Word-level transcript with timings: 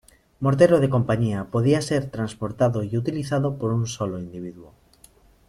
Mortero 0.45 0.77
de 0.79 0.89
compañía, 0.95 1.39
podía 1.53 1.79
ser 1.83 2.09
transportado 2.09 2.81
y 2.81 2.97
utilizado 2.97 3.59
por 3.59 3.71
un 3.71 3.85
solo 3.85 4.17
individuo. 4.17 4.73